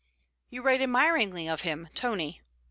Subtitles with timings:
[0.49, 2.41] 'You write admiringly of him, Tony.'